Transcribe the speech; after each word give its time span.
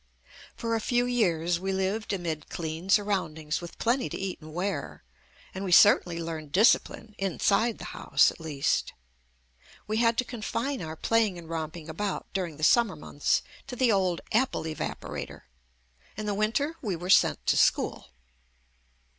For 0.55 0.73
a 0.73 0.81
few 0.81 1.05
years, 1.05 1.59
we 1.59 1.71
lived 1.71 2.11
amid 2.11 2.49
clean 2.49 2.89
sur 2.89 3.03
roundings 3.03 3.61
with 3.61 3.77
plenty 3.77 4.09
to 4.09 4.17
eat 4.17 4.41
and 4.41 4.51
wear, 4.51 5.03
and 5.53 5.63
we 5.63 5.71
certainly 5.71 6.19
learned 6.19 6.51
discipline 6.51 7.13
inside 7.19 7.77
the 7.77 7.85
house, 7.93 8.31
at 8.31 8.39
least. 8.39 8.93
We 9.85 9.97
had 9.97 10.17
to 10.17 10.25
confine 10.25 10.81
our 10.81 10.95
playing 10.95 11.37
and 11.37 11.47
romp 11.47 11.77
ing 11.77 11.87
about 11.87 12.25
during 12.33 12.57
the 12.57 12.63
summer 12.63 12.95
months 12.95 13.43
to 13.67 13.75
the 13.75 13.91
old 13.91 14.21
"apple 14.31 14.63
evaporator." 14.63 15.43
In 16.17 16.25
the 16.25 16.33
winter, 16.33 16.77
we 16.81 16.95
were 16.95 17.11
sent 17.11 17.45
to 17.45 17.55
school. 17.55 18.07